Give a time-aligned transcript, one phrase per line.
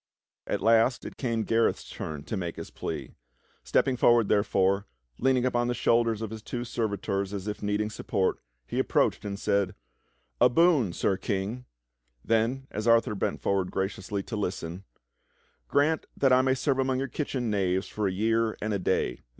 [0.47, 3.13] At last it came Gareth's turn to make his plea.
[3.63, 4.87] Stepping for ward, therefore,
[5.19, 9.37] leaning upon the shoulders of his two servitors as if needing support, he approached and
[9.37, 9.75] said:
[10.39, 10.91] "A boon.
[10.91, 11.65] Sir King!"
[12.25, 14.83] GARETH THE KITCHEN KNAVE 41 Then as Arthur bent forward graciously to listen:
[15.67, 19.21] "Grant that I may serve among your kitchen knaves for a year and a day.